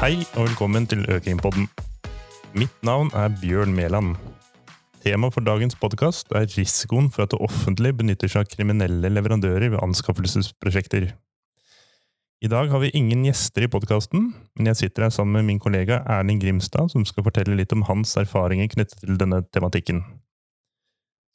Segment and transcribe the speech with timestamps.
[0.00, 1.66] Hei og velkommen til Økringpodden.
[2.56, 4.14] Mitt navn er Bjørn Mæland.
[5.04, 9.74] Tema for dagens podkast er risikoen for at det offentlige benytter seg av kriminelle leverandører
[9.74, 11.10] ved anskaffelsesprosjekter.
[12.40, 15.60] I dag har vi ingen gjester i podkasten, men jeg sitter her sammen med min
[15.60, 20.00] kollega Erling Grimstad, som skal fortelle litt om hans erfaringer knyttet til denne tematikken.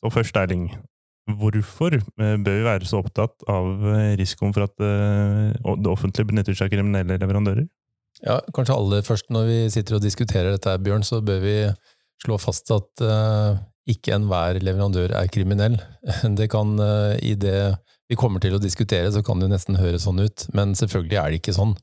[0.01, 0.71] Så først, Erling.
[1.29, 6.33] Hvorfor eh, bør vi være så opptatt av eh, risikoen for at eh, det offentlige
[6.33, 7.69] benytter seg av kriminelle leverandører?
[8.23, 11.55] Ja, Kanskje aller først når vi sitter og diskuterer dette, Bjørn, så bør vi
[12.23, 13.57] slå fast at uh,
[13.91, 15.77] ikke enhver leverandør er kriminell.
[16.39, 17.75] Det kan uh, i det
[18.09, 21.31] vi kommer til å diskutere, så kan det nesten høres sånn ut, men selvfølgelig er
[21.31, 21.73] det ikke sånn.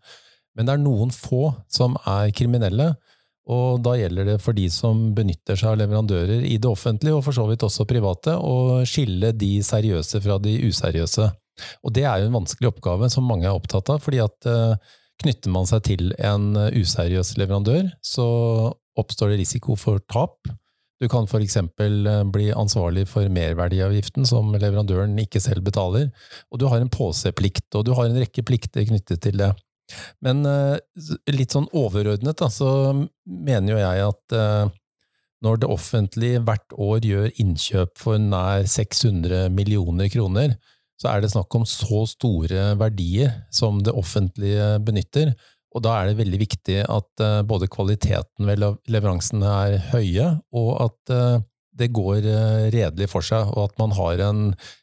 [0.55, 2.93] Men det er noen få som er kriminelle,
[3.51, 7.25] og da gjelder det for de som benytter seg av leverandører i det offentlige, og
[7.27, 11.27] for så vidt også private, å skille de seriøse fra de useriøse.
[11.83, 14.93] Og det er jo en vanskelig oppgave som mange er opptatt av, fordi at uh,
[15.21, 18.27] knytter man seg til en useriøs leverandør, så
[18.99, 20.49] oppstår det risiko for tap.
[21.03, 21.59] Du kan f.eks.
[21.77, 26.11] bli ansvarlig for merverdiavgiften som leverandøren ikke selv betaler,
[26.51, 29.51] og du har en påseplikt, og du har en rekke plikter knyttet til det.
[30.25, 30.47] Men
[31.29, 32.95] litt sånn overordnet da, så
[33.27, 34.37] mener jo jeg at
[35.43, 40.55] når det offentlige hvert år gjør innkjøp for nær 600 millioner kroner,
[41.03, 45.33] så er det snakk om så store verdier som det offentlige benytter.
[45.75, 51.15] Og da er det veldig viktig at både kvaliteten ved leveransene er høye, og at
[51.81, 52.29] det går
[52.75, 54.43] redelig for seg, og at man har en,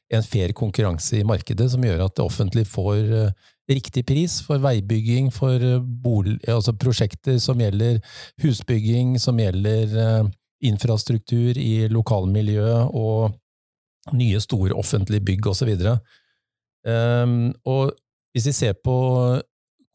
[0.09, 3.29] en fair konkurranse i markedet som gjør at det offentlige får
[3.69, 5.61] riktig pris for veibygging, for
[6.03, 7.99] bolig, altså prosjekter som gjelder
[8.43, 10.31] husbygging, som gjelder eh,
[10.69, 13.37] infrastruktur i lokalmiljøet og
[14.15, 15.71] nye, store offentlige bygg osv.
[15.75, 15.99] Um,
[16.87, 17.93] ehm, og
[18.33, 18.95] hvis vi ser på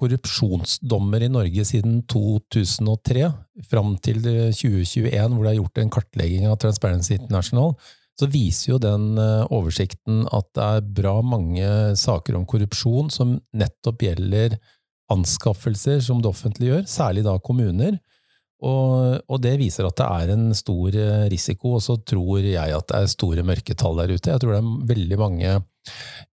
[0.00, 3.28] korrupsjonsdommer i Norge siden 2003,
[3.70, 7.76] fram til 2021, hvor det er gjort en kartlegging av Transparency International,
[8.19, 11.66] så viser jo den eh, oversikten at det er bra mange
[11.98, 14.59] saker om korrupsjon som nettopp gjelder
[15.12, 17.98] anskaffelser som det offentlige gjør, særlig da kommuner.
[18.64, 22.76] Og, og, det viser at det er en stor eh, risiko, og så tror jeg
[22.76, 24.30] at det er store mørketall der ute.
[24.32, 25.56] Jeg tror det er veldig mange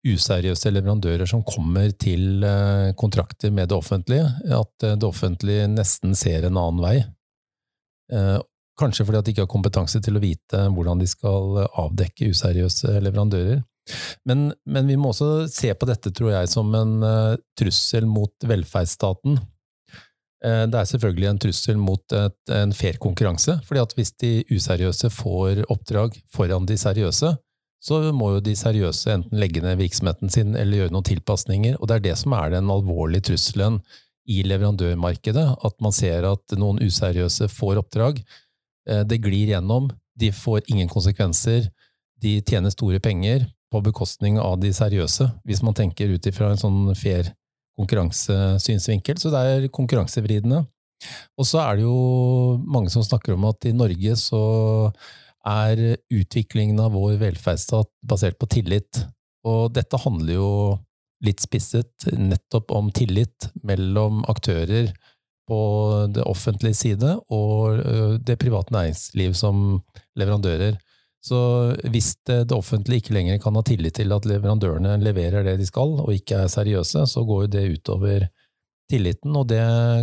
[0.07, 4.29] useriøse leverandører som kommer til eh, kontrakter med det offentlige.
[4.61, 6.99] At det offentlige nesten ser en annen vei.
[8.79, 12.97] Kanskje fordi at de ikke har kompetanse til å vite hvordan de skal avdekke useriøse
[13.03, 13.61] leverandører.
[14.27, 16.97] Men, men vi må også se på dette, tror jeg, som en
[17.59, 19.39] trussel mot velferdsstaten.
[20.41, 24.33] Uh, det er selvfølgelig en trussel mot et, en fair konkurranse, fordi at hvis de
[24.49, 27.33] useriøse får oppdrag foran de seriøse,
[27.81, 31.89] så må jo de seriøse enten legge ned virksomheten sin eller gjøre noen tilpasninger, og
[31.89, 33.79] det er det som er den alvorlige trusselen
[34.29, 38.21] i leverandørmarkedet, at man ser at noen useriøse får oppdrag,
[38.89, 41.69] Eh, det glir gjennom, de får ingen konsekvenser,
[42.21, 46.61] de tjener store penger på bekostning av de seriøse, hvis man tenker ut ifra en
[46.61, 47.31] sånn fair
[47.79, 49.19] konkurransesynsvinkel.
[49.21, 50.63] Så det er konkurransevridende.
[51.39, 54.43] Og så er det jo mange som snakker om at i Norge så
[55.47, 55.79] er
[56.13, 59.05] utviklingen av vår velferdsstat basert på tillit.
[59.47, 60.51] Og dette handler jo
[61.25, 64.91] litt spisset nettopp om tillit mellom aktører
[65.49, 65.61] på
[66.13, 67.81] det offentlige side og
[68.25, 69.81] det private næringsliv som
[70.17, 70.77] leverandører.
[71.21, 71.39] Så
[71.93, 75.99] hvis det, offentlige ikke lenger kan ha tillit til at leverandørene leverer det de skal,
[76.01, 78.25] og ikke er seriøse, så går jo det utover
[78.89, 79.61] tilliten, og det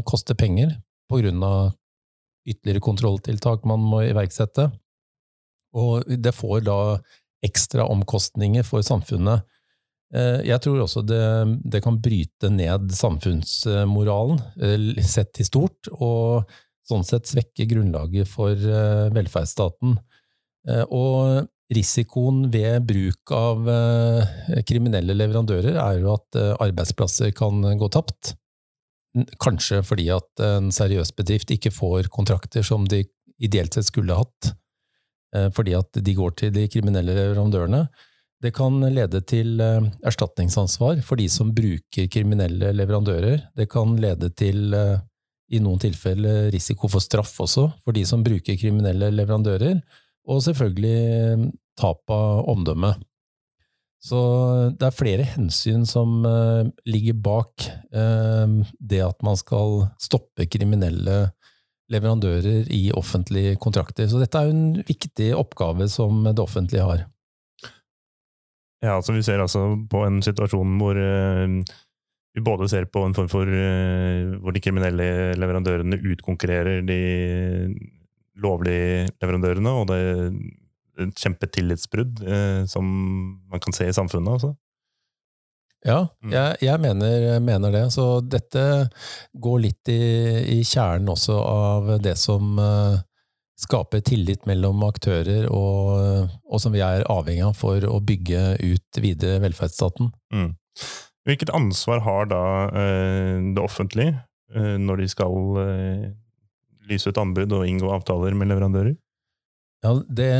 [0.08, 0.76] koster penger
[1.10, 1.72] på grunn av
[2.48, 4.70] ytterligere kontrolltiltak man må iverksette.
[5.76, 6.78] Og det får da
[7.44, 9.44] ekstra omkostninger for samfunnet.
[10.14, 11.20] Eh, jeg tror også det,
[11.68, 16.48] det, kan bryte ned samfunnsmoralen, eh, sett i stort, og
[16.88, 19.98] sånn sett svekke grunnlaget for eh, velferdsstaten.
[20.66, 23.68] Og risikoen ved bruk av
[24.68, 28.32] kriminelle leverandører er jo at arbeidsplasser kan gå tapt.
[29.40, 33.04] Kanskje fordi at en seriøs bedrift ikke får kontrakter som de
[33.38, 34.50] ideelt sett skulle hatt,
[35.56, 37.86] fordi at de går til de kriminelle leverandørene.
[38.42, 43.48] Det kan lede til eh, erstatningsansvar for de som bruker kriminelle leverandører.
[43.58, 44.98] Det kan lede til, eh,
[45.50, 49.80] i noen tilfeller, risiko for straff også for de som bruker kriminelle leverandører.
[50.28, 51.46] Og selvfølgelig eh,
[51.80, 52.94] tap av omdømme.
[54.02, 54.18] Så
[54.78, 56.20] det er flere hensyn som
[56.86, 57.64] ligger bak
[58.78, 61.16] det at man skal stoppe kriminelle
[61.92, 64.08] leverandører i offentlige kontrakter.
[64.08, 67.04] Så dette er en viktig oppgave som det offentlige har.
[68.84, 71.74] Ja, altså Vi ser altså på en situasjon hvor uh,
[72.34, 77.00] vi både ser på en form for uh, hvor de kriminelle leverandørene utkonkurrerer de
[78.42, 82.86] lovlige leverandørene, og det er et kjempetillitsbrudd eh, som
[83.50, 84.38] man kan se i samfunnet.
[84.38, 84.54] Også.
[85.86, 86.32] Ja, mm.
[86.32, 87.84] jeg, jeg mener, mener, det.
[87.94, 88.62] Så dette
[89.38, 90.00] går litt i,
[90.58, 92.98] i kjernen også av det som eh,
[93.58, 99.02] skaper tillit mellom aktører, og, og, som vi er avhengig av for å bygge ut
[99.02, 100.12] videre velferdsstaten.
[100.34, 100.52] Mm.
[101.28, 104.14] Hvilket ansvar har da eh, det offentlige
[104.56, 105.34] uh, når de skal
[106.90, 108.96] lyse ut anbud og inngå avtaler med leverandører?
[109.84, 110.32] Ja, det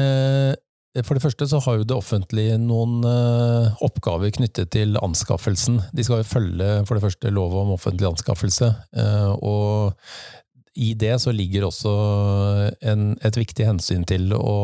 [1.05, 5.77] for det første så har jo det offentlige noen uh, oppgaver knyttet til anskaffelsen.
[5.95, 8.73] De skal jo følge for det første lov om offentlig anskaffelse.
[8.97, 11.93] Uh, og i det så ligger også
[12.87, 14.57] en, et viktig hensyn til å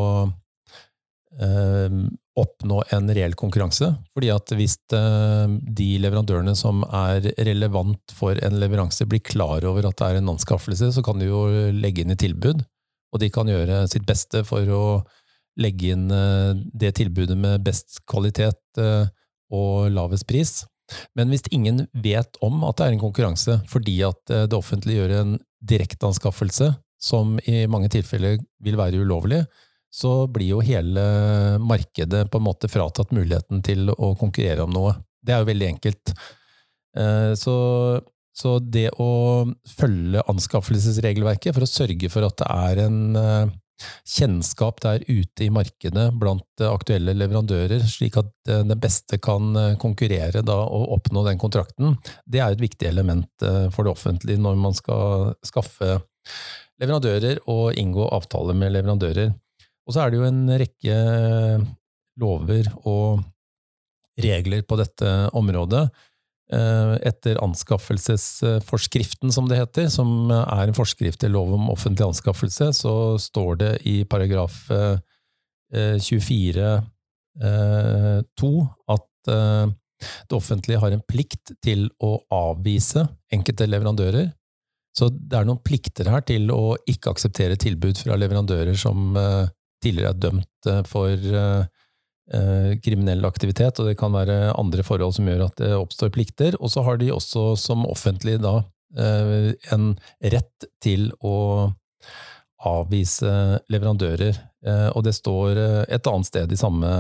[1.35, 3.89] oppnå en reell konkurranse.
[4.15, 9.99] Fordi at hvis de leverandørene som er relevant for en leveranse, blir klar over at
[9.99, 11.43] det er en anskaffelse, så kan de jo
[11.75, 12.63] legge inn i tilbud.
[13.15, 14.85] Og de kan gjøre sitt beste for å
[15.61, 19.07] legge inn eh, det tilbudet med best kvalitet eh,
[19.55, 20.63] og lavest pris.
[21.17, 25.05] Men hvis ingen vet om at det er en konkurranse fordi at eh, det offentlige
[25.05, 29.43] gjør en direkteanskaffelse, som i mange tilfeller vil være ulovlig,
[29.95, 31.03] så blir jo hele
[31.63, 34.97] markedet på en måte fratatt muligheten til å konkurrere om noe.
[35.23, 36.15] Det er jo veldig enkelt.
[37.39, 37.55] Så,
[38.35, 39.09] så det å
[39.71, 43.53] følge anskaffelsesregelverket for å sørge for at det er en
[44.07, 49.77] kjennskap der ute i markedet blant aktuelle leverandører, slik at eh, den beste kan eh,
[49.81, 54.61] konkurrere og oppnå den kontrakten, det er et viktig element eh, for det offentlige når
[54.61, 55.99] man skal skaffe
[56.83, 59.35] leverandører og inngå avtaler med leverandører.
[59.85, 60.97] Og så er det jo en rekke
[62.21, 63.25] lover og
[64.21, 65.89] regler på dette området.
[66.53, 72.69] Eh, etter anskaffelsesforskriften, som det heter, som er en forskrift til lov om offentlig anskaffelse,
[72.77, 74.69] så står det i paragraf
[75.73, 76.85] 24-2
[77.41, 79.11] eh, eh, at
[80.29, 84.29] det offentlige har en plikt til å avvise enkelte leverandører.
[84.95, 89.17] Så det er noen plikter her til å ikke akseptere tilbud fra leverandører som
[89.85, 91.69] tidligere er dømt for
[92.33, 96.57] Eh, kriminell aktivitet, og det kan være andre forhold som gjør at det oppstår plikter.
[96.57, 98.63] Og så har de også som offentlig da
[98.97, 99.91] eh, en
[100.33, 101.69] rett til å
[102.65, 105.61] avvise leverandører, eh, og det står
[105.93, 106.95] et annet sted i samme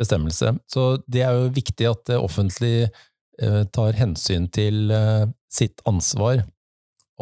[0.00, 0.56] bestemmelse.
[0.66, 2.90] Så det er jo viktig at det offentlige
[3.72, 4.92] tar hensyn til
[5.50, 6.42] sitt ansvar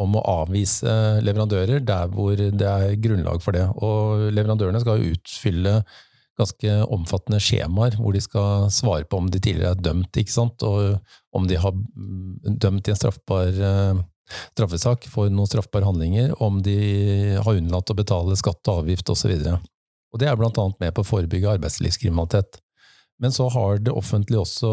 [0.01, 0.93] om å avvise
[1.25, 3.67] leverandører der hvor det er grunnlag for det.
[3.81, 5.81] Og leverandørene skal jo utfylle
[6.39, 10.63] ganske omfattende skjemaer hvor de skal svare på om de tidligere er dømt, ikke sant?
[10.65, 10.97] og
[11.37, 13.99] om de har mm, dømt i en straffbar uh,
[14.55, 16.77] straffesak for noen straffbare handlinger, om de
[17.35, 19.33] har unnlatt å betale skatt og avgift osv.
[20.19, 22.59] Det er annet med på å forebygge arbeidslivskriminalitet.
[23.21, 24.71] Men så har det offentlige også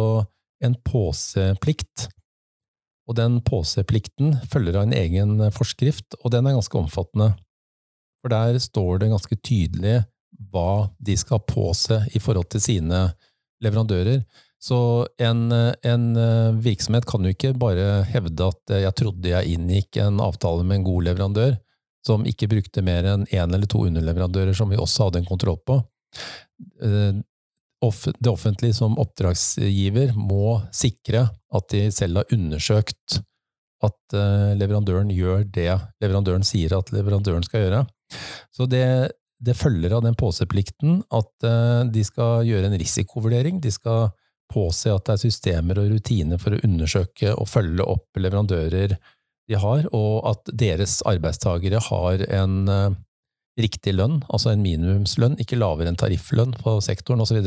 [0.64, 2.08] en påseplikt.
[3.08, 7.32] Og den påseplikten følger av en egen forskrift, og den er ganske omfattende.
[8.20, 10.02] For der står det ganske tydelig
[10.52, 13.06] hva de skal påse i forhold til sine
[13.64, 14.20] leverandører.
[14.62, 19.54] Så en, en, eh, virksomhet kan jo ikke bare hevde at eh, jeg trodde jeg
[19.54, 21.56] inngikk en avtale med en god leverandør,
[22.06, 25.30] som ikke brukte mer enn én en eller to underleverandører som vi også hadde en
[25.30, 25.78] kontroll på.
[27.84, 33.20] Eh, det offentlige som oppdragsgiver må sikre at de selv har undersøkt
[33.86, 34.14] at
[34.58, 35.70] leverandøren gjør det
[36.02, 37.82] leverandøren sier at leverandøren skal gjøre.
[38.50, 43.60] Så det, det følger av den påseplikten at eh, de skal gjøre en risikovurdering.
[43.62, 44.10] De skal
[44.52, 48.96] påse at det er systemer og rutiner for å undersøke og følge opp leverandører
[49.48, 52.96] de har, og at deres arbeidstagere har en uh,
[53.58, 57.40] riktig lønn, altså en minimumslønn, ikke lavere enn tarifflønn på sektoren osv.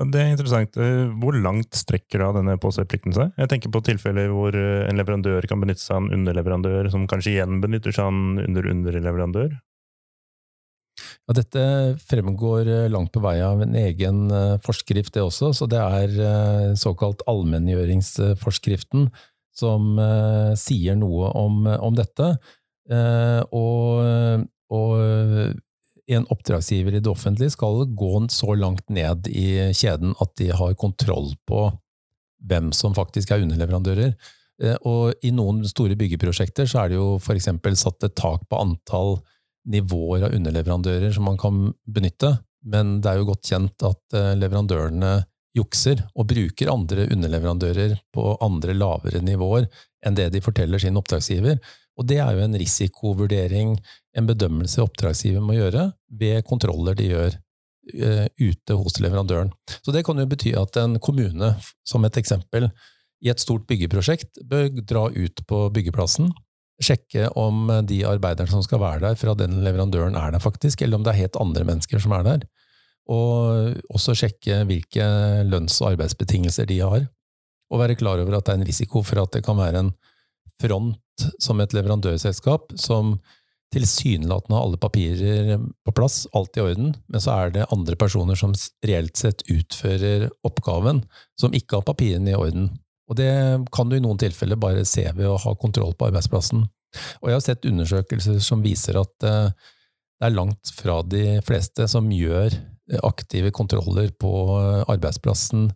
[0.00, 0.76] Det er interessant.
[0.80, 3.34] Eh, hvor langt strekker da denne påseplikten seg?
[3.40, 7.34] Jeg tenker på tilfeller hvor en leverandør kan benytte seg av en underleverandør, som kanskje
[7.34, 9.58] igjen benytter seg av en under-underleverandør.
[11.26, 11.64] Ja, dette
[12.10, 15.52] fremgår eh, langt på vei av en egen eh, forskrift, det også.
[15.56, 19.10] Så det er eh, såkalt allmenngjøringsforskriften
[19.60, 19.98] som
[20.56, 22.30] sier noe om, om dette.
[22.90, 24.94] Og, og,
[26.10, 30.74] en oppdragsgiver i det offentlige skal gå så langt ned i kjeden at de har
[30.74, 31.68] kontroll på
[32.50, 34.16] hvem som faktisk er underleverandører.
[34.90, 37.48] Og i noen store byggeprosjekter så er det jo f.eks.
[37.78, 39.20] satt et tak på antall
[39.70, 42.34] nivåer av underleverandører som man kan benytte,
[42.66, 45.20] men det er jo godt kjent at eh, leverandørene
[45.56, 49.66] jukser og bruker andre underleverandører på andre lavere nivåer
[50.06, 51.58] enn det de forteller sin oppdragsgiver.
[51.98, 53.74] Og det er jo en risikovurdering,
[54.16, 59.52] en bedømmelse oppdragsgiver må gjøre ved kontroller de gjør uh, ute hos leverandøren.
[59.80, 61.54] Så det kan jo bety at en kommune,
[61.86, 62.70] som et eksempel,
[63.20, 66.30] i et stort byggeprosjekt bør dra ut på byggeplassen,
[66.80, 70.96] sjekke om de arbeiderne som skal være der fra den leverandøren er der faktisk, eller
[70.96, 72.46] om det er helt andre mennesker som er der.
[73.10, 75.04] Og også sjekke hvilke
[75.48, 77.04] lønns- og arbeidsbetingelser de har.
[77.70, 79.92] Og være klar over at det er en risiko for at det kan være en
[80.60, 80.96] front
[81.42, 83.18] som et leverandørselskap som
[83.70, 85.50] tilsynelatende har alle papirer
[85.86, 88.54] på plass, alt i orden, men så er det andre personer som
[88.86, 91.04] reelt sett utfører oppgaven,
[91.38, 92.70] som ikke har papirene i orden.
[93.10, 93.30] Og det
[93.74, 96.64] kan du i noen tilfeller bare se ved å ha kontroll på arbeidsplassen.
[97.22, 99.52] Og jeg har sett undersøkelser som viser at eh,
[100.20, 102.58] det er langt fra de fleste som gjør
[103.06, 104.30] aktive kontroller på
[104.90, 105.68] arbeidsplassen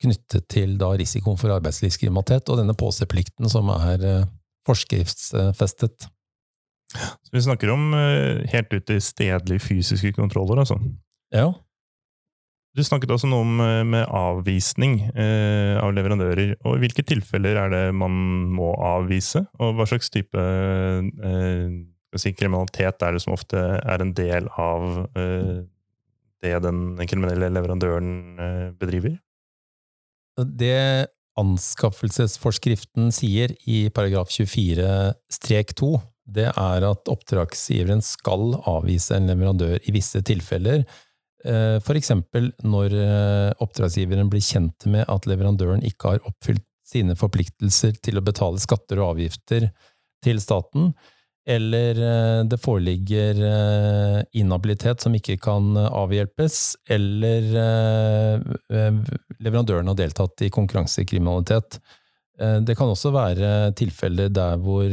[0.00, 4.28] knyttet til risikoen for arbeidslivskriminalitet og denne påseplikten som er eh,
[4.70, 6.08] forskriftsfestet.
[6.90, 10.78] Så vi snakker om eh, helt ut i stedlige fysiske kontroller, altså?
[11.34, 11.52] Ja.
[12.74, 16.56] Du snakket også noe om eh, med avvisning eh, av leverandører.
[16.64, 18.16] og I hvilke tilfeller er det man
[18.56, 20.46] må avvise, og hva slags type
[22.18, 25.06] si, kriminalitet er det som ofte er en del av
[26.40, 29.14] det den kriminelle leverandøren bedriver?
[30.40, 31.06] Det
[31.38, 35.92] anskaffelsesforskriften sier i paragraf 24-2,
[36.30, 40.84] det er at oppdragsgiveren skal avvise en leverandør i visse tilfeller.
[41.40, 41.84] f.eks.
[41.86, 47.96] for eksempel når eh, oppdragsgiveren blir kjent med at leverandøren ikke har oppfylt sine forpliktelser
[48.02, 49.70] til å betale skatter og avgifter
[50.24, 50.90] til staten,
[51.48, 56.58] eller eh, det foreligger eh, inhabilitet som ikke kan avhjelpes,
[56.90, 59.00] eller eh,
[59.40, 61.80] leverandøren har deltatt i konkurransekriminalitet.
[62.40, 64.86] Det kan også være tilfeller der hvor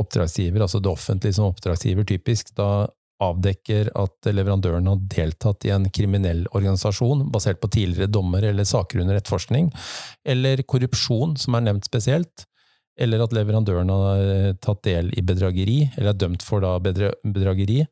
[0.00, 2.86] oppdragsgiver, altså det offentlige som oppdragsgiver typisk, da
[3.20, 9.02] avdekker at leverandøren har deltatt i en kriminell organisasjon basert på tidligere dommer eller saker
[9.04, 9.68] under etterforskning,
[10.24, 12.46] eller korrupsjon, som er nevnt spesielt,
[13.00, 17.82] eller at leverandøren har eh, tatt del i bedrageri, eller er dømt for da bedrageri.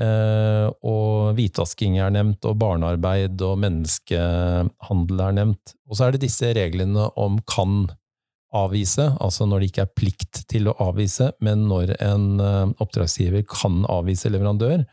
[0.00, 5.74] Eh, og hvitvasking er nevnt, og barnearbeid og menneskehandel er nevnt.
[5.90, 7.88] Og så er det disse reglene om kan
[8.56, 13.44] avvise, altså når det ikke er plikt til å avvise, men når en eh, oppdragsgiver
[13.50, 14.86] kan avvise leverandør.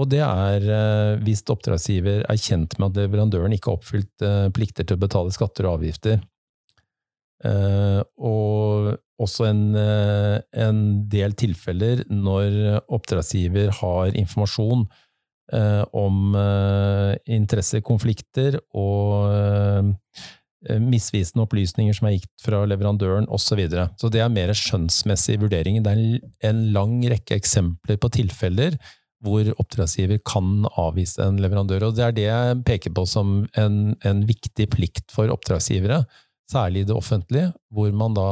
[0.00, 0.62] Og det er
[1.20, 4.22] hvis oppdragsgiver er kjent med at leverandøren ikke har oppfylt
[4.56, 6.20] plikter til å betale skatter og avgifter.
[7.40, 14.84] Uh, og også en, uh, en, del tilfeller når oppdragsgiver har informasjon
[15.54, 16.36] uh, om
[17.24, 19.96] interessekonflikter og
[20.84, 23.46] misvisende opplysninger som er gitt fra leverandøren osv.
[23.48, 23.88] Så, videre.
[23.96, 25.80] så det er mer skjønnsmessig vurdering.
[25.80, 28.76] Det er en lang rekke eksempler på tilfeller
[29.24, 31.88] hvor oppdragsgiver kan avvise en leverandør.
[31.88, 36.02] og Det er det jeg peker på som en, en viktig plikt for oppdragsgivere
[36.50, 38.30] særlig i det offentlige, hvor man da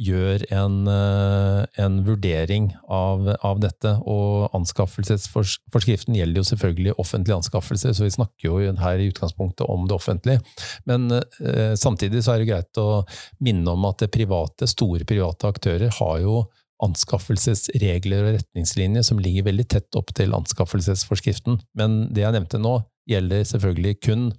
[0.00, 3.92] gjør en, eh, en vurdering av, av, dette.
[4.08, 9.86] Og anskaffelsesforskriften gjelder jo selvfølgelig offentlige anskaffelser, så vi snakker jo her i utgangspunktet om
[9.88, 10.40] det offentlige.
[10.88, 13.04] Men eh, samtidig så er det greit å
[13.44, 16.42] minne om at det private, store private aktører har jo
[16.82, 21.60] anskaffelsesregler og retningslinjer som ligger veldig tett opp til anskaffelsesforskriften.
[21.78, 22.80] Men det jeg nevnte nå,
[23.10, 24.30] gjelder selvfølgelig kun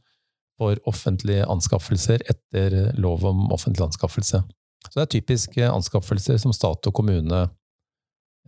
[0.60, 4.44] for offentlige anskaffelser etter lov om offentlig anskaffelse.
[4.90, 7.46] Så det er typiske anskaffelser som stat og kommune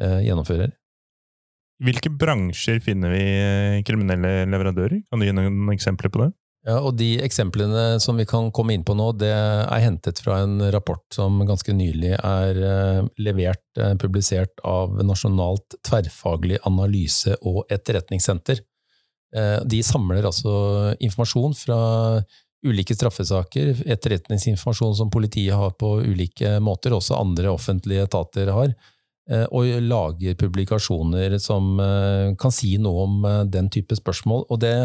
[0.01, 0.73] eh, gjennomfører.
[1.75, 5.01] I hvilke bransjer finner vi eh, kriminelle leverandører?
[5.09, 6.31] Kan du gi noen eksempler på det?
[6.65, 10.39] Ja, og De eksemplene som vi kan komme inn på nå, det er hentet fra
[10.41, 17.67] en rapport som ganske nylig er eh, levert, eh, publisert av Nasjonalt tverrfaglig analyse- og
[17.69, 18.63] etterretningssenter.
[19.35, 20.51] Eh, de samler altså
[21.03, 21.79] informasjon fra
[22.65, 28.71] ulike straffesaker, etterretningsinformasjon som politiet har på ulike måter, også andre offentlige etater har,
[29.29, 34.47] eh, og lager publikasjoner som eh, kan si noe om den type spørsmål.
[34.49, 34.77] Og det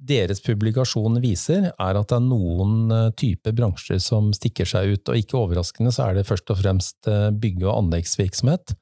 [0.00, 5.18] deres publikasjon viser, er at det er noen type bransjer som stikker seg ut, og
[5.18, 8.72] ikke overraskende så er det først og fremst bygge- og anleggsvirksomhet.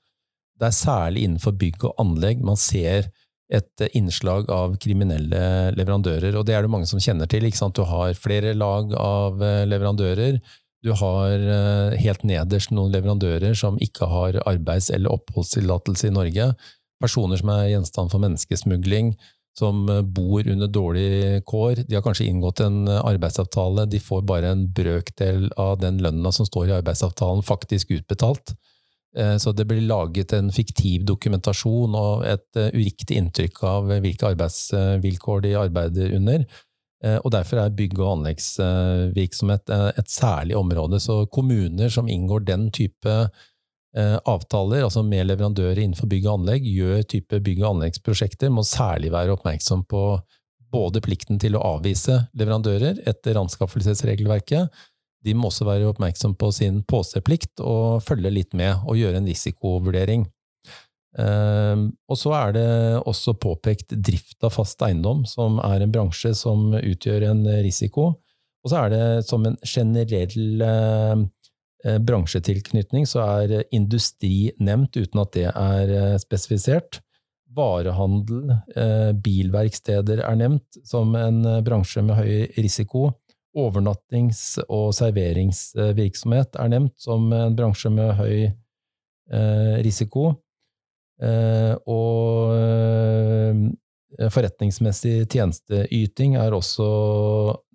[0.59, 3.11] Det er særlig innenfor bygg og anlegg man ser
[3.49, 6.37] et innslag av kriminelle leverandører.
[6.37, 7.49] Og det er det mange som kjenner til.
[7.49, 10.41] Du har flere lag av eh, leverandører.
[10.85, 16.53] Du har eh, helt nederst noen leverandører som ikke har arbeids- eller oppholdstillatelse i Norge.
[17.03, 19.15] Personer som er gjenstand for menneskesmugling,
[19.59, 21.85] som bor under dårlige kår.
[21.89, 26.47] De har kanskje inngått en arbeidsavtale, de får bare en brøkdel av den lønna som
[26.47, 28.55] står i arbeidsavtalen, faktisk utbetalt.
[29.19, 34.33] Eh, så det blir laget en fiktiv dokumentasjon og et eh, uriktig inntrykk av hvilke
[34.33, 36.47] arbeidsvilkår de arbeider under.
[37.05, 41.01] Eh, og Derfor er bygg- og anleggsvirksomhet et særlig område.
[41.03, 43.21] Så kommuner som inngår den type
[43.99, 49.11] avtaler, altså med leverandører innenfor bygg og anlegg, gjør type bygg- og anleggsprosjekter, må særlig
[49.11, 50.03] være oppmerksom på
[50.71, 54.69] både plikten til å avvise leverandører etter anskaffelsesregelverket,
[55.25, 59.29] de må også være oppmerksom på sin påseplikt og følge litt med og gjøre en
[59.29, 60.27] risikovurdering.
[61.19, 62.69] Ehm, og så er det
[63.09, 68.13] også påpekt drift av fast eiendom, som er en bransje som utgjør en risiko.
[68.65, 75.35] Og så er det som en generell eh, bransjetilknytning, så er industri nevnt uten at
[75.37, 77.01] det er eh, spesifisert.
[77.59, 83.09] Varehandel, eh, bilverksteder er nevnt som en bransje med høy risiko.
[83.59, 90.31] Overnattings- og serveringsvirksomhet er nevnt som en bransje med høy eh, risiko.
[91.19, 96.89] Eh, og eh, forretningsmessig tjenesteyting er også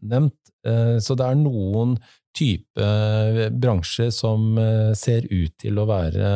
[0.09, 0.39] nevnt.
[0.63, 1.97] Så det er noen
[2.31, 2.85] type
[3.51, 4.55] bransjer som
[4.95, 6.29] ser ut til å være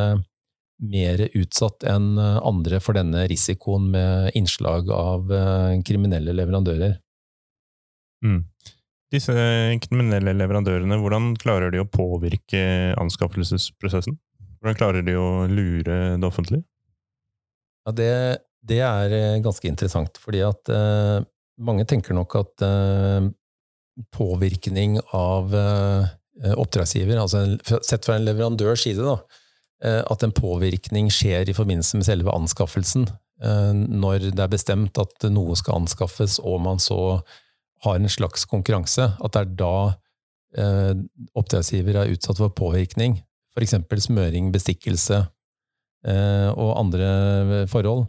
[0.84, 5.32] mer utsatt enn andre for denne risikoen med innslag av
[5.88, 6.98] kriminelle leverandører.
[8.20, 8.42] Mm.
[9.08, 9.32] Disse
[9.86, 12.60] kriminelle leverandørene, hvordan klarer de å påvirke
[13.00, 14.18] anskaffelsesprosessen?
[14.58, 16.64] Hvordan klarer de å lure det offentlige?
[17.88, 18.12] Ja, det,
[18.68, 21.24] det er eh, ganske interessant, fordi at eh,
[21.64, 23.30] mange tenker nok at eh,
[24.12, 29.16] påvirkning av eh, oppdragsgiver, altså sett fra en leverandørs side, da,
[30.10, 33.04] at en påvirkning skjer i forbindelse med selve anskaffelsen.
[33.38, 36.98] Når det er bestemt at noe skal anskaffes, og man så
[37.84, 39.10] har en slags konkurranse.
[39.18, 39.74] At det er da
[40.58, 40.94] eh,
[41.38, 43.18] oppdragsgiver er utsatt for påvirkning.
[43.56, 43.74] F.eks.
[44.04, 45.24] smøring, bestikkelse
[46.06, 48.06] eh, og andre forhold.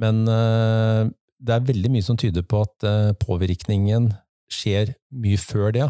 [0.00, 1.04] Men eh,
[1.38, 4.12] det er veldig mye som tyder på at eh, påvirkningen
[4.52, 5.88] skjer mye før det.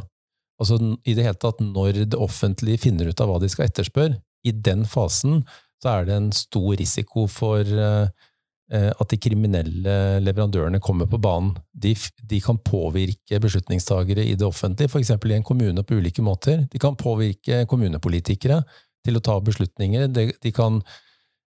[0.59, 4.19] Altså i det hele tatt når det offentlige finner ut av hva de skal etterspørre.
[4.47, 5.45] I den fasen
[5.83, 8.28] så er det en stor risiko for eh, Eh,
[8.69, 11.55] at de kriminelle leverandørene kommer på banen.
[11.73, 11.95] De,
[12.29, 15.15] de kan påvirke beslutningstagere i det offentlige, f.eks.
[15.17, 16.67] i en kommune på ulike måter.
[16.69, 18.61] De kan påvirke kommunepolitikere
[19.07, 20.09] til å ta beslutninger.
[20.13, 20.81] De, de kan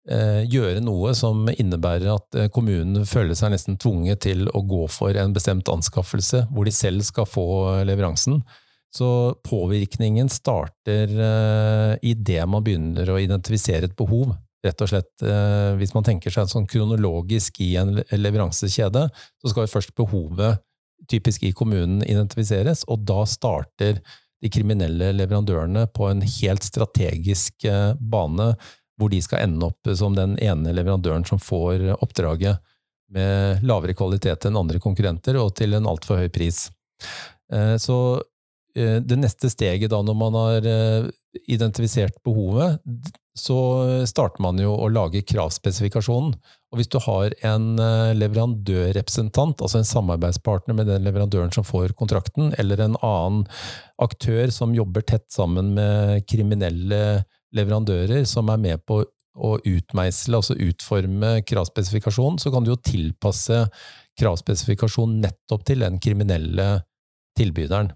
[0.09, 4.85] eh, gjøre noe som innebærer at eh, kommunen føler seg nesten tvunget til å gå
[4.91, 7.47] for en bestemt anskaffelse, hvor de selv skal få
[7.87, 8.41] leveransen.
[8.95, 14.33] Så påvirkningen starter eh, idet man begynner å identifisere et behov
[14.65, 19.65] rett og slett, eh, Hvis man tenker seg sånn kronologisk i en leveransekjede, så skal
[19.65, 20.59] jo først behovet,
[21.09, 24.01] typisk i kommunen, identifiseres, og da starter
[24.41, 28.53] de kriminelle leverandørene på en helt strategisk eh, bane,
[28.99, 32.59] hvor de skal ende opp som den ene leverandøren som får oppdraget,
[33.09, 36.67] med lavere kvalitet enn andre konkurrenter, og til en altfor høy pris.
[37.51, 38.21] Eh, så
[38.79, 40.65] det neste steget da, når man har
[41.49, 42.77] identifisert behovet,
[43.39, 43.57] så
[44.09, 46.33] starter man jo å lage kravspesifikasjonen.
[46.69, 51.95] Og hvis du har en eh, leverandørrepresentant, altså en samarbeidspartner med den leverandøren som får
[51.97, 53.45] kontrakten, eller en annen
[54.01, 57.23] aktør som jobber tett sammen med kriminelle
[57.55, 59.01] leverandører, som er med på
[59.39, 63.63] å utmeisle, altså utforme kravspesifikasjonen, så kan du jo tilpasse
[64.19, 66.69] kravspesifikasjonen nettopp til den kriminelle
[67.39, 67.93] tilbyderen.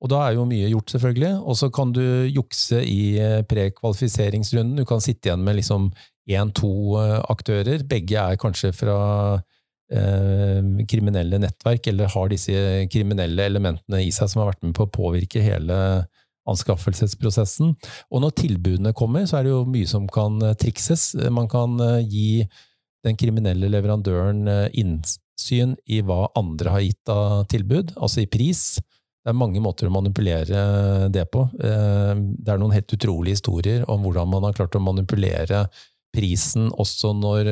[0.00, 1.32] Og da er jo mye gjort, selvfølgelig.
[1.42, 4.76] Og så kan du jukse i eh, prekvalifiseringsrunden.
[4.80, 5.90] Du kan sitte igjen med liksom
[6.26, 7.84] én-to eh, aktører.
[7.88, 8.98] Begge er kanskje fra
[9.92, 14.86] eh, kriminelle nettverk, eller har disse kriminelle elementene i seg som har vært med på
[14.86, 15.78] å påvirke hele
[16.46, 17.74] anskaffelsesprosessen.
[18.10, 21.12] Og når tilbudene kommer, så er det jo mye som kan eh, trikses.
[21.30, 22.46] Man kan gi
[23.06, 28.80] den kriminelle leverandøren innsyn i hva andre har gitt av tilbud, altså i pris.
[29.26, 31.48] Det er mange måter å manipulere det på.
[31.58, 35.64] Eh, det er noen helt utrolige historier om hvordan man har klart å manipulere
[36.14, 37.50] prisen også når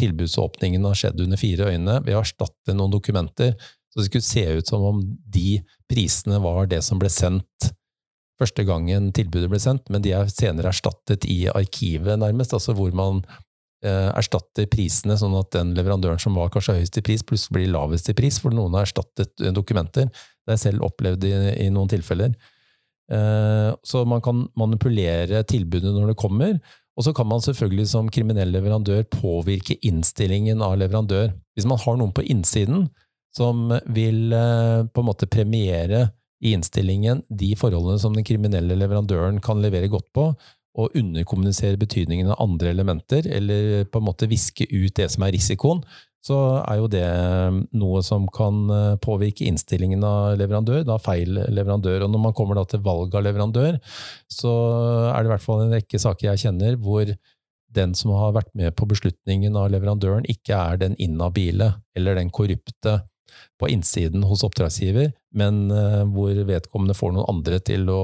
[0.00, 3.54] tilbudsåpningen har skjedd under fire øyne, ved å erstatte noen dokumenter.
[3.92, 7.70] Så det skulle se ut som om de prisene var det som ble sendt
[8.42, 12.94] første gangen tilbudet ble sendt, men de er senere erstattet i arkivet, nærmest, altså hvor
[12.96, 13.22] man
[13.84, 17.72] eh, erstatter prisene sånn at den leverandøren som var kanskje høyest i pris, plutselig blir
[17.74, 20.10] lavest i pris, for noen har erstattet dokumenter.
[20.42, 21.32] Det har jeg selv opplevd i,
[21.66, 22.34] i noen tilfeller.
[23.12, 26.60] Eh, så man kan manipulere tilbudet når det kommer,
[26.92, 31.30] Og så kan man selvfølgelig som kriminell leverandør påvirke innstillingen av leverandør.
[31.56, 32.90] Hvis man har noen på innsiden
[33.32, 36.10] som vil eh, på en måte premiere
[36.44, 40.34] i innstillingen de forholdene som den kriminelle leverandøren kan levere godt på,
[40.72, 45.34] og underkommunisere betydningen av andre elementer, eller på en måte viske ut det som er
[45.36, 45.82] risikoen,
[46.22, 51.34] så er jo det eh, noe som kan eh, påvirke innstillingen av leverandør, da feil
[51.50, 52.06] leverandør.
[52.06, 53.78] Og når man kommer til valg av leverandør,
[54.30, 54.52] så
[55.10, 57.10] er det i hvert fall en rekke saker jeg kjenner hvor
[57.72, 62.30] den som har vært med på beslutningen av leverandøren, ikke er den inhabile eller den
[62.30, 63.00] korrupte
[63.58, 68.02] på innsiden hos oppdragsgiver, men eh, hvor vedkommende får noen andre til å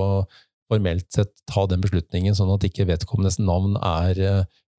[0.69, 4.19] formelt sett ta den beslutningen, sånn at ikke vedkommendes navn er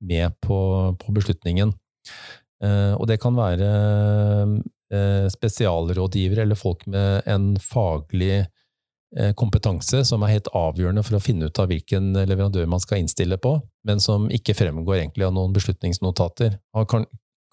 [0.05, 0.57] med på,
[0.99, 1.71] på beslutningen.
[2.63, 3.67] Eh, og det kan være
[4.91, 11.23] eh, spesialrådgivere eller folk med en faglig eh, kompetanse som er helt avgjørende for å
[11.23, 13.55] finne ut av hvilken leverandør man skal innstille på,
[13.87, 16.59] men som ikke fremgår egentlig av noen beslutningsnotater.
[16.75, 16.89] Har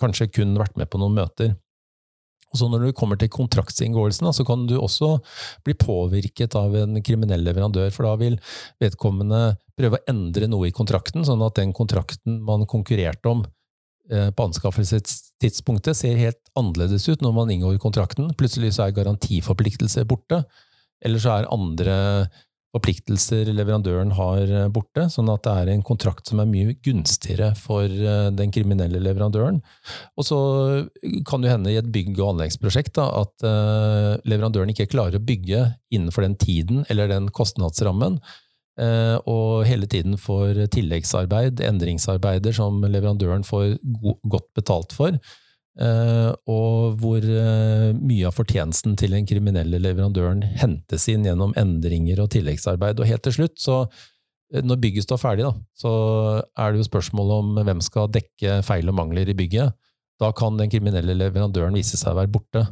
[0.03, 1.55] kanskje kun vært med på noen møter.
[2.55, 5.19] Og så Når du kommer til kontraktsinngåelsen, så kan du også
[5.67, 8.39] bli påvirket av en kriminell leverandør, for da vil
[8.81, 13.43] vedkommende prøve å endre noe i kontrakten, sånn at den kontrakten man konkurrerte om,
[14.07, 18.29] på anskaffelsestidspunktet ser helt annerledes ut når man inngår kontrakten.
[18.39, 20.45] Plutselig så er garantiforpliktelser borte,
[21.05, 21.97] eller så er andre
[22.77, 27.53] forpliktelser leverandøren har eh, borte, sånn at det er en kontrakt som er mye gunstigere
[27.59, 29.63] for eh, den kriminelle leverandøren.
[30.17, 30.39] Og så
[31.29, 33.47] kan det hende i et bygg- og anleggsprosjekt da, at
[34.27, 35.63] leverandøren ikke klarer å bygge
[35.95, 38.46] innenfor den tiden eller den kostnadsrammen, Eh,
[38.77, 43.79] og hele tiden får tilleggsarbeid, endringsarbeider som leverandøren får
[44.29, 45.17] godt betalt for.
[45.77, 52.23] Eh, og hvor eh, mye av fortjenesten til den kriminelle leverandøren hentes inn gjennom endringer
[52.25, 53.01] og tilleggsarbeid.
[53.01, 53.83] Og helt til slutt, så
[54.57, 55.93] når bygget står ferdig, da, så
[56.57, 59.77] er det jo spørsmålet om hvem skal dekke feil og mangler i bygget.
[60.23, 62.63] Da kan den kriminelle leverandøren vise seg å være borte.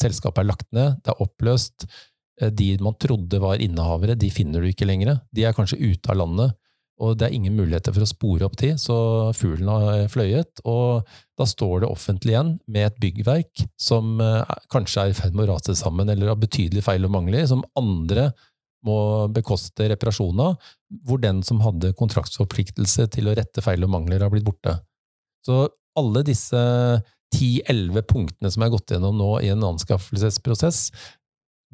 [0.00, 2.17] Selskapet er lagt ned, det er oppløst, Eh,
[2.54, 5.18] de man trodde var innehavere, de finner du ikke lenger.
[5.34, 6.54] De er kanskje ute av landet,
[6.98, 8.96] og det er ingen muligheter for å spore opp de, så
[9.36, 10.62] fuglen har fløyet.
[10.66, 11.06] Og
[11.38, 15.46] da står det offentlig igjen med et byggverk som eh, kanskje er i ferd med
[15.46, 18.32] å rase sammen, eller har betydelige feil og mangler, som andre
[18.86, 18.98] må
[19.34, 20.72] bekoste reparasjon av,
[21.06, 24.78] hvor den som hadde kontraktsforpliktelse til å rette feil og mangler, har blitt borte.
[25.46, 25.66] Så
[25.98, 26.58] alle disse
[27.34, 30.88] 10-11 punktene som er gått gjennom nå i en anskaffelsesprosess,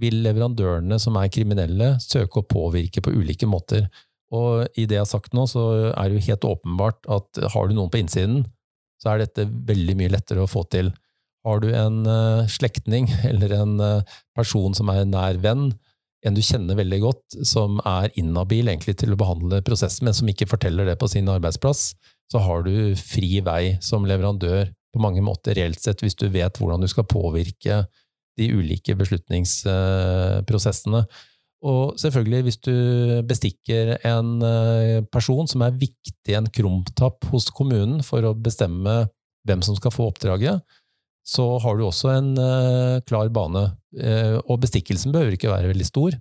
[0.01, 3.87] vil leverandørene som er kriminelle, søke å påvirke på ulike måter.
[4.35, 7.69] Og i det jeg har sagt nå, så er det jo helt åpenbart at har
[7.69, 8.43] du noen på innsiden,
[9.03, 10.91] så er dette veldig mye lettere å få til.
[11.45, 15.69] Har du en uh, slektning eller en uh, person som er en nær venn,
[16.25, 20.29] en du kjenner veldig godt, som er inhabil egentlig til å behandle prosessen, men som
[20.31, 21.91] ikke forteller det på sin arbeidsplass,
[22.33, 26.57] så har du fri vei som leverandør på mange måter, reelt sett, hvis du vet
[26.57, 27.83] hvordan du skal påvirke
[28.41, 31.05] de ulike beslutningsprosessene.
[31.65, 32.75] Og selvfølgelig, hvis du
[33.29, 39.07] bestikker en eh, person som er viktig, en krumtapp hos kommunen for å bestemme
[39.49, 40.61] hvem som skal få oppdraget,
[41.25, 43.65] så har du også en uh, klar bane.
[43.97, 46.19] Uh, og bestikkelsen behøver ikke være veldig stor.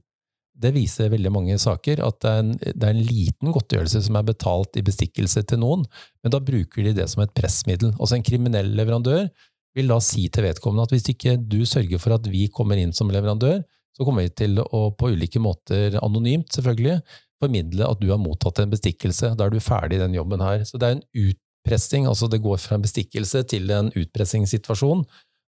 [0.64, 4.20] Det viser veldig mange saker at det er, en, det er, en, liten godtgjørelse som
[4.20, 5.84] er betalt i bestikkelse til noen,
[6.24, 7.92] men da bruker de det som et pressmiddel.
[7.98, 9.26] Altså en kriminell leverandør
[9.74, 12.94] vil da si til vedkommende at hvis ikke du sørger for at vi kommer inn
[12.96, 17.00] som leverandør, så kommer vi til å på ulike måter, anonymt selvfølgelig,
[17.44, 19.34] formidle at du har mottatt en bestikkelse.
[19.38, 20.64] Da er du ferdig i den jobben her.
[20.66, 25.04] Så det er en utpressing, altså det går fra en bestikkelse til en utpressingssituasjon,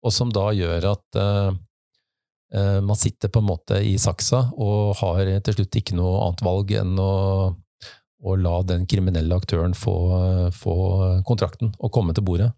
[0.02, 1.52] og som da gjør at uh,
[2.56, 6.42] uh, man sitter på en måte i saksa og har til slutt ikke noe annet
[6.46, 7.12] valg enn å,
[8.26, 9.96] å la den kriminelle aktøren få,
[10.58, 10.76] få
[11.28, 12.50] kontrakten og komme til bordet.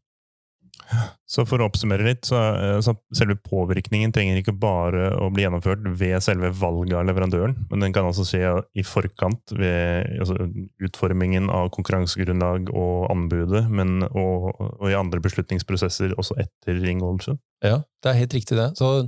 [1.34, 5.46] Så for å oppsummere litt, så, eh, så selve påvirkningen trenger ikke bare å bli
[5.46, 10.38] gjennomført ved selve valget av leverandøren, men den kan også skje i forkant ved altså,
[10.84, 17.38] utformingen av konkurransegrunnlag og anbudet, men og, og, i andre beslutningsprosesser også etter inngåelse.
[17.64, 18.70] Ja, det er helt riktig det.
[18.78, 19.08] Så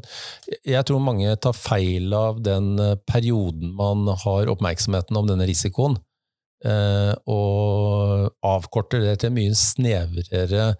[0.63, 5.99] jeg tror mange tar feil av den eh, perioden man har oppmerksomheten om denne risikoen,
[6.65, 10.71] eh, og avkorter det til mye snevrere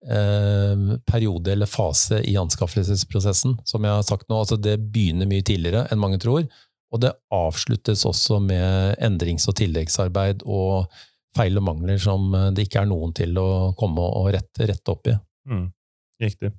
[0.00, 3.58] Eh, periode eller fase i anskaffelsesprosessen.
[3.68, 6.46] Som jeg har sagt nå, altså det begynner mye tidligere enn mange tror.
[6.90, 10.88] Og det avsluttes også med endrings- og tilleggsarbeid og
[11.36, 15.12] feil og mangler som det ikke er noen til å komme og rette, rette opp
[15.12, 15.14] i.
[15.52, 15.68] Mm.
[16.20, 16.50] Riktig.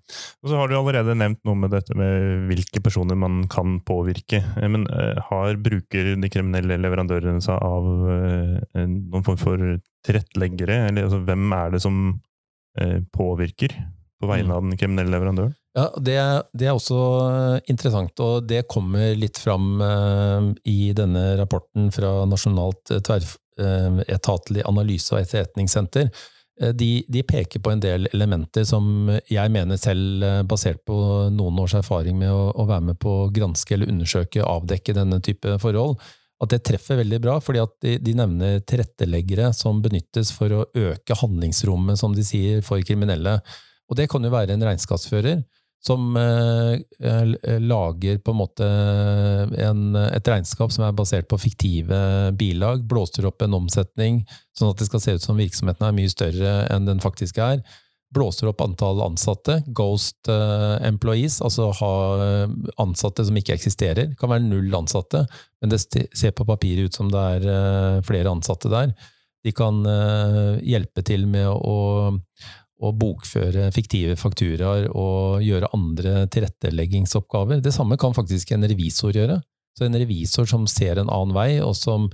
[0.41, 4.39] Og så har du allerede nevnt noe med dette med hvilke personer man kan påvirke.
[4.57, 7.89] Eh, men uh, har bruker de kriminelle leverandørene seg av
[8.77, 9.69] noen form for
[10.05, 10.83] tilretteleggere?
[10.93, 12.03] Altså, hvem er det som
[13.11, 13.73] påvirker
[14.21, 14.55] på vegne mm.
[14.55, 15.55] av den kriminelle leverandøren?
[15.75, 16.17] Ja, det,
[16.51, 16.99] det, er også
[17.71, 19.79] interessant, og det kommer litt fram
[20.67, 26.11] i denne rapporten fra Nasjonalt tverretatlig analyse- og etterretningssenter
[26.61, 30.97] Eh, de, de, peker på en del elementer som jeg mener selv, eh, basert på
[31.33, 35.21] noen års erfaring med å, å være med på å granske eller undersøke, avdekke denne
[35.23, 35.97] type forhold,
[36.41, 37.39] at det treffer veldig bra.
[37.39, 42.61] fordi at de, de, nevner tilretteleggere som benyttes for å øke handlingsrommet, som de sier,
[42.65, 43.39] for kriminelle.
[43.91, 45.43] Og det kan jo være en regnskapsfører
[45.81, 48.65] som eh, eh, lager på en måte
[49.65, 52.01] en, et regnskap som er basert på fiktive
[52.37, 54.21] bilag, blåser opp en omsetning
[54.57, 57.63] sånn at det skal se ut som virksomheten er mye større enn den faktisk er.
[58.11, 61.93] Blåser opp antall ansatte, ghost uh, employees, altså ha
[62.83, 64.11] ansatte som ikke eksisterer.
[64.11, 65.23] Det kan være null ansatte,
[65.61, 68.91] men det ser på papiret ut som det er uh, flere ansatte der.
[69.41, 69.79] De kan
[70.61, 72.19] hjelpe til med å
[72.81, 77.61] å bokføre fiktive fakturaer og gjøre andre tilretteleggingsoppgaver.
[77.61, 79.37] Det samme kan faktisk en revisor gjøre.
[79.77, 82.09] Så en revisor som ser en annen vei, og som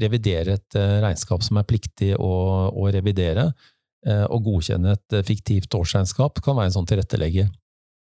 [0.00, 2.30] reviderer et eh, regnskap som er pliktig å,
[2.70, 3.50] å revidere,
[4.08, 7.50] eh, og godkjenne et fiktivt årsregnskap, kan være en sånn tilrettelegger.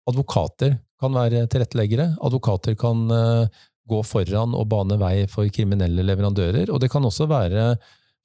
[0.09, 2.11] Advokater kan være tilretteleggere.
[2.25, 7.27] Advokater kan eh, gå foran og bane vei for kriminelle leverandører, og det kan også
[7.29, 7.73] være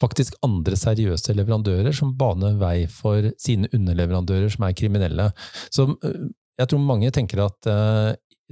[0.03, 5.31] faktisk andre seriøse leverandører som baner vei for sine underleverandører som er kriminelle.
[5.73, 7.69] Så jeg tror mange tenker at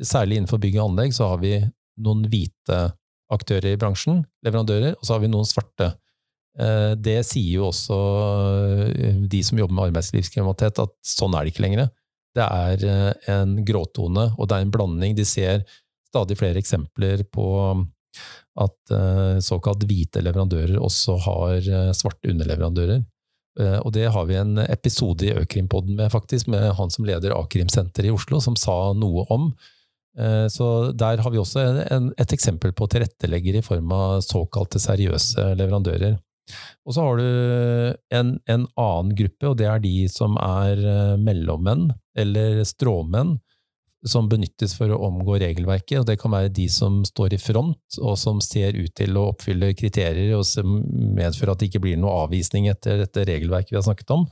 [0.00, 1.58] særlig innenfor bygg og anlegg så har vi
[2.00, 2.78] noen hvite
[3.34, 5.92] aktører i bransjen, leverandører, og så har vi noen svarte.
[6.54, 7.96] Øh, det sier jo også
[9.30, 11.90] de som jobber med arbeidslivskriminalitet, at sånn er det ikke lenger.
[12.34, 15.16] Det er en gråtone, og det er en blanding.
[15.18, 15.64] De ser
[16.10, 17.46] stadig flere eksempler på
[18.62, 18.94] at
[19.42, 23.04] såkalt hvite leverandører også har svarte underleverandører.
[23.86, 28.10] Og det har vi en episode i Økrimpodden med, faktisk, med han som leder A-krimsenteret
[28.10, 29.48] i Oslo, som sa noe om.
[30.50, 31.68] Så der har vi også
[32.18, 36.18] et eksempel på tilrettelegger i form av såkalte seriøse leverandører.
[36.84, 37.28] Og så har du
[38.18, 40.82] en, en annen gruppe, og det er de som er
[41.20, 41.88] mellommenn,
[42.20, 43.38] eller stråmenn,
[44.04, 45.98] som benyttes for å omgå regelverket.
[46.00, 49.30] og Det kan være de som står i front, og som ser ut til å
[49.32, 50.76] oppfylle kriterier, og som
[51.16, 54.26] medfører at det ikke blir noe avvisning etter dette regelverket vi har snakket om.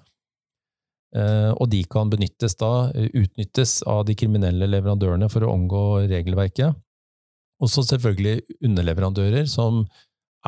[1.16, 6.76] Eh, og de kan benyttes da, utnyttes av de kriminelle leverandørene for å omgå regelverket.
[7.62, 9.86] Og så selvfølgelig underleverandører som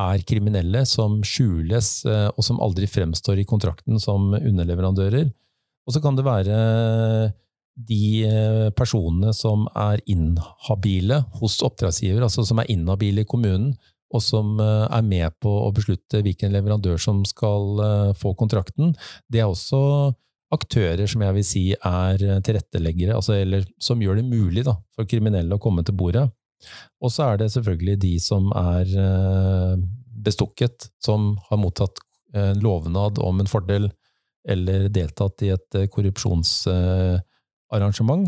[0.00, 5.30] er kriminelle, som skjules, eh, og som aldri fremstår i kontrakten som underleverandører.
[5.84, 6.58] Og så kan det være
[7.74, 13.74] de eh, personene som er inhabile hos oppdragsgiver, altså som er inhabile i kommunen,
[14.14, 18.94] og som eh, er med på å beslutte hvilken leverandør som skal få kontrakten,
[19.30, 20.12] det er også
[20.54, 25.08] aktører som jeg vil si er tilretteleggere, altså, eller som gjør det mulig da, for
[25.10, 26.28] kriminelle å komme til bordet.
[27.04, 28.86] Og så er det selvfølgelig de som er
[30.24, 31.96] bestukket, som har mottatt
[32.58, 33.84] lovnad om en fordel,
[34.48, 38.24] eller deltatt i et korrupsjonsarrangement.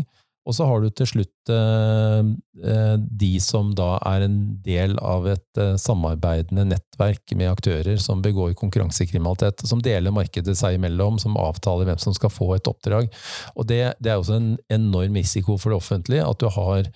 [0.47, 2.27] Og så har du til slutt eh,
[2.63, 8.21] eh, de som da er en del av et eh, samarbeidende nettverk med aktører som
[8.23, 13.11] begår konkurransekriminalitet, som deler markedet seg imellom, som avtaler hvem som skal få et oppdrag.
[13.57, 16.87] Og det, det er også en enorm risiko for det offentlige, at du har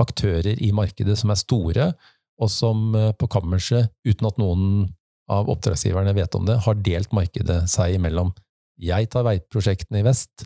[0.00, 1.90] aktører i markedet som er store,
[2.36, 4.90] og som på kammerset, uten at noen
[5.32, 8.34] av oppdragsgiverne vet om det, har delt markedet seg imellom.
[8.76, 10.44] Jeg tar veiprosjektene i vest,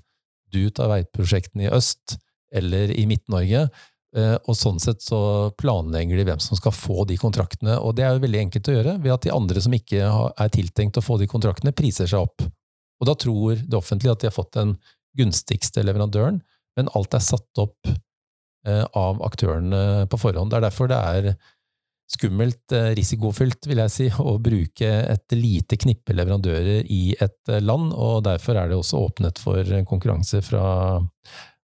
[0.50, 2.16] du tar veiprosjektene i øst
[2.54, 3.66] eller i Midt-Norge.
[4.16, 7.76] Eh, og sånn sett så planlegger de hvem som skal få de kontraktene.
[7.78, 10.54] Og det er jo veldig enkelt å gjøre, ved at de andre som ikke er
[10.54, 12.46] tiltenkt å få de kontraktene, priser seg opp.
[13.00, 14.74] Og da tror det offentlige at de har fått den
[15.18, 16.40] gunstigste leverandøren,
[16.78, 17.98] men alt er satt opp eh,
[18.68, 20.50] av aktørene på forhånd.
[20.52, 21.28] Det er derfor det er
[22.10, 27.62] skummelt, eh, risikofylt, vil jeg si, å bruke et lite knippe leverandører i et eh,
[27.62, 30.64] land, og derfor er det også åpnet for konkurranse fra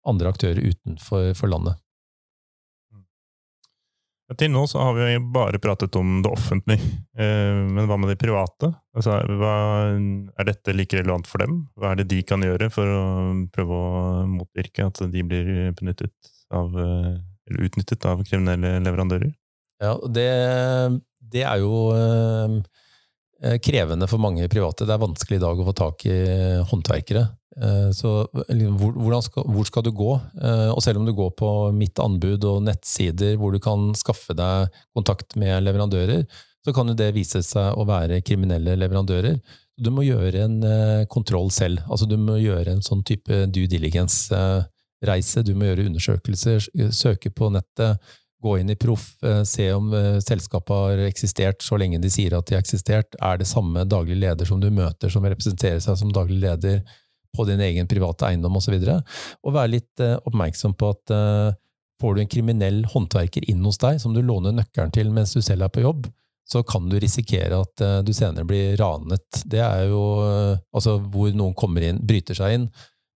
[0.08, 1.78] andre aktører utenfor landet.
[4.38, 6.86] Til nå så har vi bare pratet om det offentlige,
[7.20, 8.70] eh, men hva med de private?
[8.96, 11.66] Altså, er dette like relevant for dem?
[11.76, 13.02] Hva er det de kan gjøre for å
[13.52, 19.32] prøve å motvirke at de blir benyttet av, eller utnyttet av kriminelle leverandører?
[19.82, 20.30] Ja, det,
[21.32, 22.58] det er jo eh,
[23.42, 24.86] eh, krevende for mange private.
[24.86, 26.18] Det er vanskelig i dag å få tak i
[26.70, 27.24] håndverkere.
[27.58, 30.12] Eh, så hvor, skal, hvor skal du gå?
[30.38, 34.36] Eh, og selv om du går på mitt anbud og nettsider hvor du kan skaffe
[34.38, 36.24] deg kontakt med leverandører,
[36.62, 39.40] så kan jo det vise seg å være kriminelle leverandører.
[39.82, 40.60] Du må gjøre en
[41.10, 41.80] kontroll selv.
[41.90, 43.66] Altså du må gjøre en sånn type due
[45.02, 45.42] diligence-reise.
[45.44, 47.98] Du må gjøre undersøkelser, søke på nettet
[48.42, 52.34] gå inn i Proff, eh, se om eh, selskapet har eksistert så lenge de sier
[52.34, 53.14] at de har eksistert.
[53.20, 56.80] Er det samme daglig leder som du møter, som representerer seg som daglig leder
[57.36, 58.74] på din egen private eiendom osv.?
[58.74, 58.98] Og, så
[59.46, 61.14] og være litt eh, oppmerksom på at
[62.02, 65.38] får du en kriminell håndverker inn hos deg, som du låner nøkkelen til mens du
[65.38, 66.08] selv er på jobb,
[66.50, 69.44] så kan du risikere at du senere blir ranet.
[69.46, 70.02] Det er jo
[70.74, 72.66] altså hvor noen kommer inn, bryter seg inn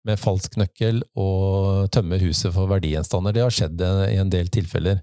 [0.05, 3.33] med falsk nøkkel og tømmer huset for verdigjenstander.
[3.33, 5.01] Det har skjedd i en del tilfeller.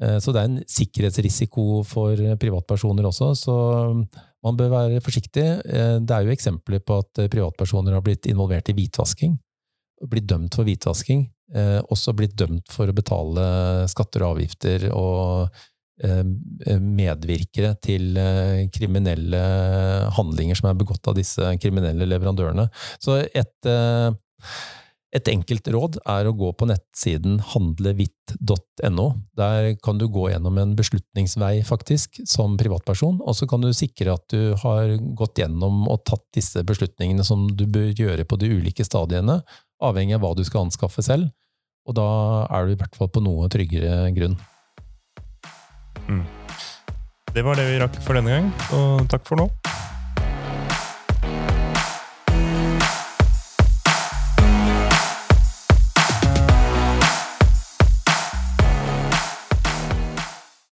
[0.00, 3.56] Eh, så det er en sikkerhetsrisiko for privatpersoner også, så
[4.44, 5.44] man bør være forsiktig.
[5.44, 9.36] Eh, det er jo eksempler på at privatpersoner har blitt involvert i hvitvasking,
[10.10, 13.50] blitt dømt for hvitvasking, eh, også blitt dømt for å betale
[13.92, 15.66] skatter og avgifter og
[16.00, 18.16] medvirkere til
[18.72, 19.40] kriminelle
[20.16, 22.64] handlinger som er begått av disse kriminelle leverandørene.
[23.04, 23.68] Så et
[25.10, 29.06] et enkelt råd er å gå på nettsiden handlevitt.no.
[29.38, 34.14] Der kan du gå gjennom en beslutningsvei, faktisk, som privatperson, og så kan du sikre
[34.14, 38.52] at du har gått gjennom og tatt disse beslutningene som du bør gjøre på de
[38.54, 39.40] ulike stadiene,
[39.82, 41.32] avhengig av hva du skal anskaffe selv.
[41.90, 42.06] Og da
[42.46, 44.38] er du i hvert fall på noe tryggere grunn.
[46.06, 46.22] Mm.
[47.34, 49.50] Det var det vi rakk for denne gang, og takk for nå.